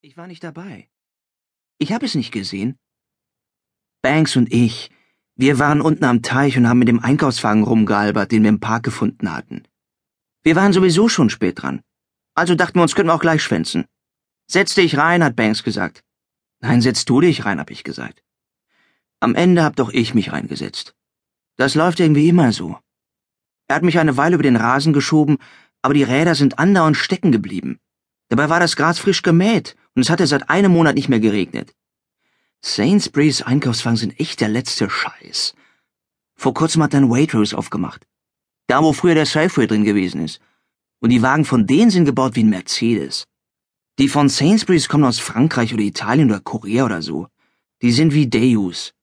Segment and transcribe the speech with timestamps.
[0.00, 0.88] Ich war nicht dabei.
[1.78, 2.78] Ich habe es nicht gesehen.
[4.00, 4.92] Banks und ich,
[5.34, 8.84] wir waren unten am Teich und haben mit dem Einkaufswagen rumgealbert, den wir im Park
[8.84, 9.64] gefunden hatten.
[10.44, 11.82] Wir waren sowieso schon spät dran.
[12.36, 13.86] Also dachten wir uns, könnten wir auch gleich schwänzen.
[14.46, 16.04] Setz dich rein, hat Banks gesagt.
[16.60, 18.22] Nein, setz du dich rein, hab ich gesagt.
[19.18, 20.94] Am Ende hab doch ich mich reingesetzt.
[21.56, 22.78] Das läuft irgendwie immer so.
[23.66, 25.38] Er hat mich eine Weile über den Rasen geschoben,
[25.82, 27.80] aber die Räder sind andauernd stecken geblieben.
[28.28, 31.74] Dabei war das Gras frisch gemäht und es hatte seit einem Monat nicht mehr geregnet.
[32.60, 35.56] Sainsbury's Einkaufswagen sind echt der letzte Scheiß.
[36.36, 38.06] Vor kurzem hat ein Waitrose aufgemacht.
[38.68, 40.40] Da, wo früher der Safeway drin gewesen ist.
[41.00, 43.26] Und die Wagen von denen sind gebaut wie ein Mercedes.
[43.98, 47.26] Die von Sainsbury's kommen aus Frankreich oder Italien oder Korea oder so.
[47.82, 48.94] Die sind wie Deus.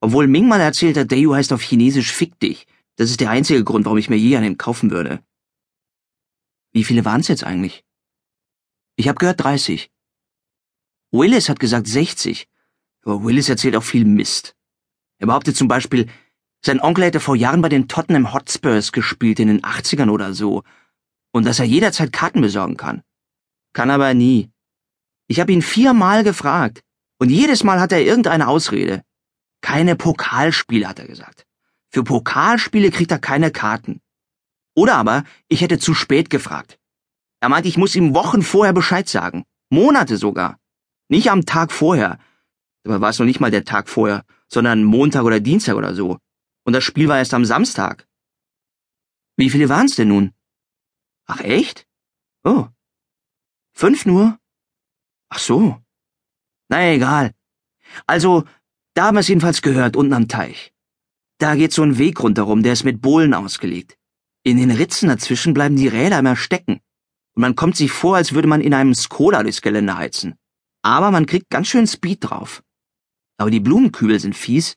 [0.00, 2.66] Obwohl Ming mal erzählt hat, Deu heißt auf Chinesisch Fick dich.
[2.96, 5.22] Das ist der einzige Grund, warum ich mir je einen kaufen würde.
[6.72, 7.84] Wie viele waren's jetzt eigentlich?
[8.96, 9.92] Ich habe gehört 30.
[11.10, 12.46] Willis hat gesagt 60.
[13.04, 14.54] Aber Willis erzählt auch viel Mist.
[15.18, 16.08] Er behauptet zum Beispiel,
[16.64, 20.62] sein Onkel hätte vor Jahren bei den Tottenham Hotspurs gespielt in den 80ern oder so.
[21.32, 23.02] Und dass er jederzeit Karten besorgen kann.
[23.72, 24.50] Kann aber nie.
[25.28, 26.82] Ich habe ihn viermal gefragt.
[27.18, 29.02] Und jedes Mal hat er irgendeine Ausrede.
[29.60, 31.44] Keine Pokalspiele, hat er gesagt.
[31.90, 34.00] Für Pokalspiele kriegt er keine Karten.
[34.74, 36.78] Oder aber, ich hätte zu spät gefragt.
[37.40, 39.44] Er meinte, ich muss ihm Wochen vorher Bescheid sagen.
[39.70, 40.58] Monate sogar.
[41.08, 42.18] Nicht am Tag vorher.
[42.84, 46.18] Dabei war es noch nicht mal der Tag vorher, sondern Montag oder Dienstag oder so.
[46.64, 48.06] Und das Spiel war erst am Samstag.
[49.36, 50.32] Wie viele waren's denn nun?
[51.26, 51.86] Ach echt?
[52.44, 52.66] Oh.
[53.72, 54.38] Fünf nur?
[55.28, 55.80] Ach so.
[56.68, 57.34] Na egal.
[58.06, 58.44] Also,
[58.94, 60.72] da haben wir es jedenfalls gehört, unten am Teich.
[61.38, 63.96] Da geht so ein Weg rundherum, der ist mit Bohlen ausgelegt.
[64.42, 66.80] In den Ritzen dazwischen bleiben die Räder immer stecken
[67.34, 70.37] und man kommt sich vor, als würde man in einem Skoda durchs Gelände heizen.
[70.82, 72.62] Aber man kriegt ganz schön Speed drauf.
[73.36, 74.76] Aber die Blumenkübel sind fies.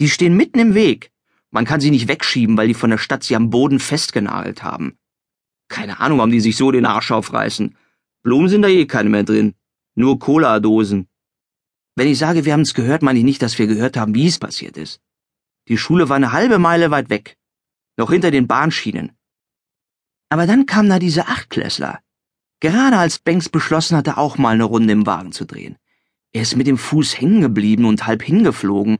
[0.00, 1.10] Die stehen mitten im Weg.
[1.50, 4.98] Man kann sie nicht wegschieben, weil die von der Stadt sie am Boden festgenagelt haben.
[5.68, 7.76] Keine Ahnung, warum die sich so den Arsch aufreißen.
[8.22, 9.54] Blumen sind da eh keine mehr drin.
[9.94, 11.08] Nur Cola-Dosen.
[11.94, 14.38] Wenn ich sage, wir haben's gehört, meine ich nicht, dass wir gehört haben, wie es
[14.38, 15.00] passiert ist.
[15.68, 17.36] Die Schule war eine halbe Meile weit weg.
[17.96, 19.12] Noch hinter den Bahnschienen.
[20.28, 22.00] Aber dann kam da diese Achtklässler.
[22.60, 25.76] Gerade als Banks beschlossen hatte, auch mal eine Runde im Wagen zu drehen.
[26.32, 28.98] Er ist mit dem Fuß hängen geblieben und halb hingeflogen.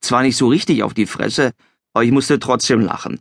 [0.00, 1.52] Zwar nicht so richtig auf die Fresse,
[1.92, 3.20] aber ich musste trotzdem lachen.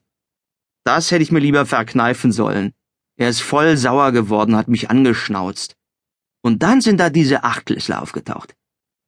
[0.84, 2.74] Das hätte ich mir lieber verkneifen sollen.
[3.18, 5.76] Er ist voll sauer geworden, hat mich angeschnauzt.
[6.42, 8.56] Und dann sind da diese Achtklässler aufgetaucht.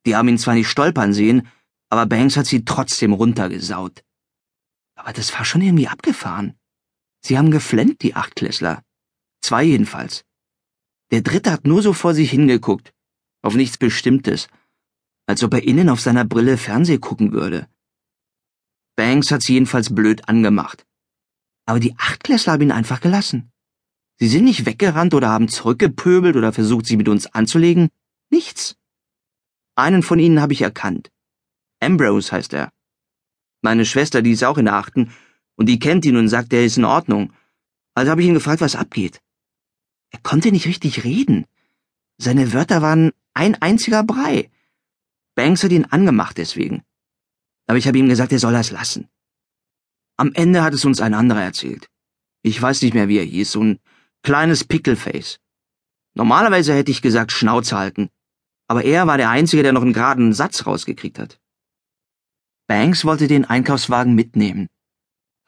[0.06, 1.48] Die haben ihn zwar nicht stolpern sehen,
[1.90, 4.04] aber Banks hat sie trotzdem runtergesaut.
[4.96, 6.56] Aber das war schon irgendwie abgefahren.
[7.22, 8.84] Sie haben geflennt, die Achtklässler.
[9.42, 10.26] Zwei jedenfalls.
[11.14, 12.92] Der dritte hat nur so vor sich hingeguckt.
[13.44, 14.48] Auf nichts Bestimmtes.
[15.28, 17.68] Als ob er innen auf seiner Brille Fernseh gucken würde.
[18.96, 20.88] Banks hat sie jedenfalls blöd angemacht.
[21.68, 23.52] Aber die Achtklässler haben ihn einfach gelassen.
[24.18, 27.90] Sie sind nicht weggerannt oder haben zurückgepöbelt oder versucht, sie mit uns anzulegen.
[28.32, 28.76] Nichts.
[29.76, 31.12] Einen von ihnen habe ich erkannt.
[31.80, 32.72] Ambrose heißt er.
[33.62, 35.14] Meine Schwester, die ist auch in der Achten,
[35.58, 37.34] und die kennt ihn und sagt, er ist in Ordnung.
[37.94, 39.22] Also habe ich ihn gefragt, was abgeht.
[40.14, 41.46] Er konnte nicht richtig reden.
[42.18, 44.50] Seine Wörter waren ein einziger Brei.
[45.36, 46.84] Banks hat ihn angemacht deswegen.
[47.68, 49.10] Aber ich habe ihm gesagt, er soll das lassen.
[50.16, 51.90] Am Ende hat es uns ein anderer erzählt.
[52.44, 53.80] Ich weiß nicht mehr, wie er hieß, so ein
[54.22, 55.40] kleines Pickleface.
[56.14, 58.10] Normalerweise hätte ich gesagt, Schnauze halten.
[58.68, 61.40] Aber er war der Einzige, der noch einen geraden Satz rausgekriegt hat.
[62.68, 64.70] Banks wollte den Einkaufswagen mitnehmen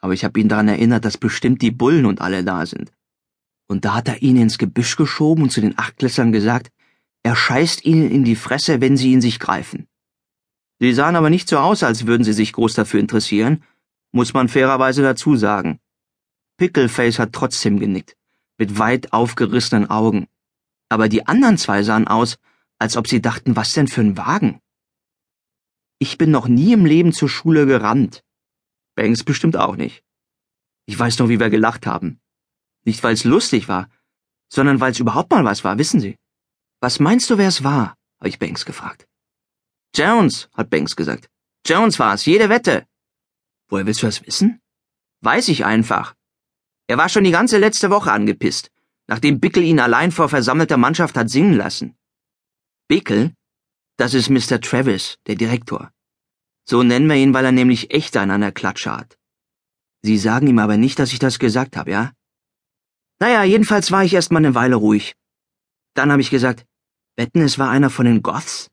[0.06, 2.92] aber ich habe ihn daran erinnert, dass bestimmt die Bullen und alle da sind.
[3.68, 6.70] Und da hat er ihn ins Gebüsch geschoben und zu den Achtklässlern gesagt,
[7.22, 9.88] er scheißt ihnen in die Fresse, wenn sie ihn sich greifen.
[10.78, 13.64] Sie sahen aber nicht so aus, als würden sie sich groß dafür interessieren,
[14.12, 15.80] muss man fairerweise dazu sagen.
[16.58, 18.16] Pickleface hat trotzdem genickt,
[18.58, 20.28] mit weit aufgerissenen Augen.
[20.88, 22.36] Aber die anderen zwei sahen aus,
[22.78, 24.60] als ob sie dachten, was denn für ein Wagen?
[25.98, 28.22] Ich bin noch nie im Leben zur Schule gerannt.
[28.94, 30.04] Banks bestimmt auch nicht.
[30.86, 32.20] Ich weiß noch, wie wir gelacht haben.
[32.86, 33.90] Nicht, weil es lustig war,
[34.48, 36.16] sondern weil es überhaupt mal was war, wissen Sie.
[36.80, 37.96] Was meinst du, wer es war?
[38.18, 39.06] habe ich Banks gefragt.
[39.94, 41.28] Jones, hat Banks gesagt.
[41.66, 42.86] Jones war's, jede Wette.
[43.68, 44.60] Woher willst du das wissen?
[45.20, 46.14] Weiß ich einfach.
[46.86, 48.70] Er war schon die ganze letzte Woche angepisst,
[49.08, 51.96] nachdem Bickel ihn allein vor versammelter Mannschaft hat singen lassen.
[52.88, 53.34] Bickel?
[53.96, 54.60] Das ist Mr.
[54.60, 55.90] Travis, der Direktor.
[56.64, 59.18] So nennen wir ihn, weil er nämlich echt einen an der Klatsche hat.
[60.02, 62.12] Sie sagen ihm aber nicht, dass ich das gesagt habe, ja?
[63.18, 65.14] Naja, jedenfalls war ich erst mal eine Weile ruhig.
[65.94, 66.66] Dann habe ich gesagt,
[67.16, 68.68] Wetten, es war einer von den Goths?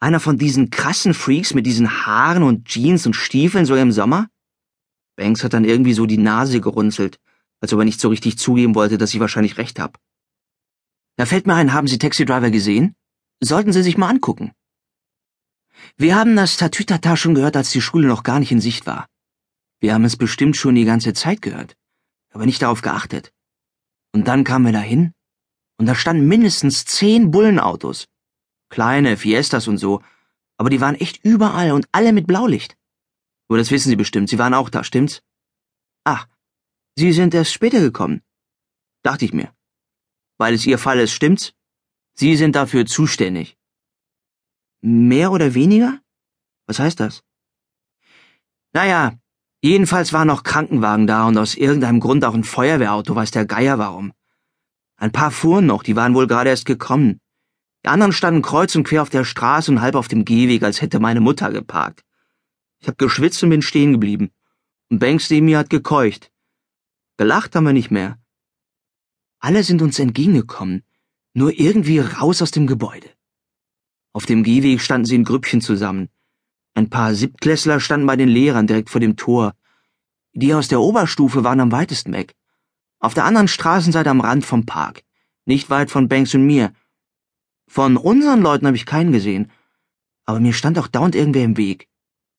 [0.00, 4.28] Einer von diesen krassen Freaks mit diesen Haaren und Jeans und Stiefeln so im Sommer?
[5.16, 7.18] Banks hat dann irgendwie so die Nase gerunzelt,
[7.60, 9.98] als ob er nicht so richtig zugeben wollte, dass ich wahrscheinlich recht hab.
[11.16, 12.96] Da fällt mir ein, haben Sie Taxi Driver gesehen?
[13.40, 14.52] Sollten Sie sich mal angucken.
[15.96, 19.06] Wir haben das Tatütata schon gehört, als die Schule noch gar nicht in Sicht war.
[19.80, 21.76] Wir haben es bestimmt schon die ganze Zeit gehört,
[22.32, 23.33] aber nicht darauf geachtet.
[24.14, 25.12] Und dann kamen wir dahin
[25.78, 28.06] und da standen mindestens zehn Bullenautos.
[28.70, 30.02] Kleine, Fiestas und so.
[30.56, 32.76] Aber die waren echt überall und alle mit Blaulicht.
[33.48, 35.20] Aber das wissen Sie bestimmt, Sie waren auch da, stimmt's?
[36.04, 36.28] Ach,
[36.96, 38.22] Sie sind erst später gekommen.
[39.02, 39.52] Dachte ich mir.
[40.38, 41.52] Weil es Ihr Fall ist, stimmt's?
[42.14, 43.56] Sie sind dafür zuständig.
[44.80, 46.00] Mehr oder weniger?
[46.66, 47.24] Was heißt das?
[48.72, 49.18] Naja,
[49.68, 53.78] jedenfalls waren noch Krankenwagen da und aus irgendeinem Grund auch ein Feuerwehrauto, weiß der Geier
[53.78, 54.12] warum.
[54.96, 57.20] Ein paar fuhren noch, die waren wohl gerade erst gekommen.
[57.84, 60.80] Die anderen standen kreuz und quer auf der Straße und halb auf dem Gehweg, als
[60.80, 62.04] hätte meine Mutter geparkt.
[62.80, 64.30] Ich hab geschwitzt und bin stehen geblieben.
[64.90, 66.30] Und Banks neben mir hat gekeucht.
[67.16, 68.18] Gelacht haben wir nicht mehr.
[69.38, 70.82] Alle sind uns entgegengekommen,
[71.32, 73.10] nur irgendwie raus aus dem Gebäude.
[74.12, 76.08] Auf dem Gehweg standen sie in Grüppchen zusammen.
[76.74, 79.54] Ein paar Siebtklässler standen bei den Lehrern direkt vor dem Tor.
[80.32, 82.34] Die aus der Oberstufe waren am weitesten weg.
[82.98, 85.02] Auf der anderen Straßenseite am Rand vom Park.
[85.44, 86.72] Nicht weit von Banks und mir.
[87.68, 89.52] Von unseren Leuten habe ich keinen gesehen.
[90.24, 91.88] Aber mir stand auch dauernd irgendwer im Weg.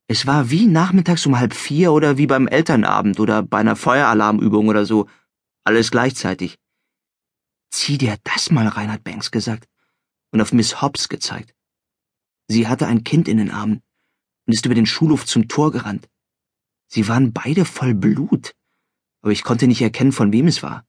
[0.07, 4.67] Es war wie nachmittags um halb vier oder wie beim Elternabend oder bei einer Feueralarmübung
[4.67, 5.07] oder so.
[5.63, 6.59] Alles gleichzeitig.
[7.71, 9.67] Zieh dir das mal rein, hat Banks gesagt
[10.31, 11.55] und auf Miss Hobbs gezeigt.
[12.47, 13.81] Sie hatte ein Kind in den Armen
[14.45, 16.07] und ist über den Schulhof zum Tor gerannt.
[16.87, 18.53] Sie waren beide voll Blut
[19.25, 20.85] aber ich konnte nicht erkennen, von wem es war.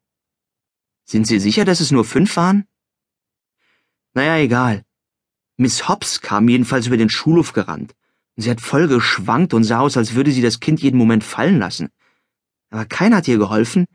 [1.07, 2.67] Sind Sie sicher, dass es nur fünf waren?
[4.13, 4.85] Naja, egal.
[5.57, 7.95] Miss Hobbs kam jedenfalls über den Schulhof gerannt.
[8.37, 11.59] Sie hat voll geschwankt und sah aus, als würde sie das Kind jeden Moment fallen
[11.59, 11.89] lassen.
[12.69, 13.87] Aber keiner hat ihr geholfen.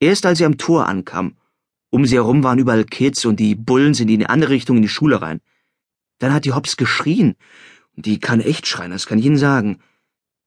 [0.00, 1.38] Erst als sie am Tor ankam.
[1.88, 4.82] Um sie herum waren überall Kids und die Bullen sind in die andere Richtung in
[4.82, 5.40] die Schule rein.
[6.18, 7.36] Dann hat die Hobbs geschrien.
[8.04, 9.78] Die kann echt schreien, das kann ich Ihnen sagen.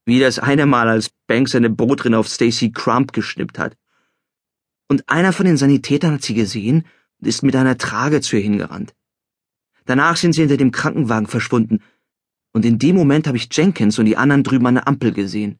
[0.06, 3.78] Wie das eine Mal, als Banks seine Brotrinne auf Stacy Crump geschnippt hat.
[4.88, 6.86] Und einer von den Sanitätern hat sie gesehen
[7.20, 8.94] und ist mit einer Trage zu ihr hingerannt.
[9.86, 11.80] Danach sind sie hinter dem Krankenwagen verschwunden,
[12.52, 15.60] und in dem Moment habe ich Jenkins und die anderen drüben an der Ampel gesehen.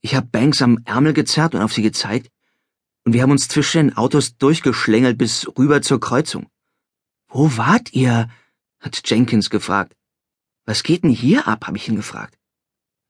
[0.00, 2.30] Ich habe Banks am Ärmel gezerrt und auf sie gezeigt,
[3.04, 6.46] und wir haben uns zwischen den Autos durchgeschlängelt bis rüber zur Kreuzung.
[7.28, 8.28] Wo wart ihr?
[8.80, 9.96] hat Jenkins gefragt.
[10.64, 11.66] Was geht denn hier ab?
[11.66, 12.38] habe ich ihn gefragt.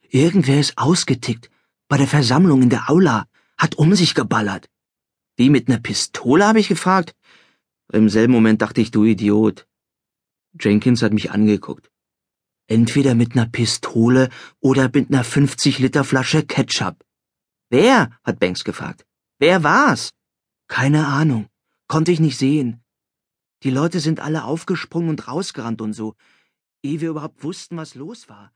[0.09, 1.51] Irgendwer ist ausgetickt.
[1.89, 3.27] Bei der Versammlung in der Aula.
[3.57, 4.69] Hat um sich geballert.
[5.37, 7.15] Wie mit ner Pistole, habe ich gefragt.
[7.93, 9.67] Im selben Moment dachte ich, du Idiot.
[10.59, 11.91] Jenkins hat mich angeguckt.
[12.67, 14.31] Entweder mit ner Pistole
[14.61, 17.05] oder mit ner 50 Liter Flasche Ketchup.
[17.71, 18.11] Wer?
[18.25, 19.05] hat Banks gefragt.
[19.39, 20.11] Wer war's?
[20.69, 21.49] Keine Ahnung.
[21.89, 22.81] Konnte ich nicht sehen.
[23.63, 26.15] Die Leute sind alle aufgesprungen und rausgerannt und so,
[26.85, 28.53] ehe wir überhaupt wussten, was los war.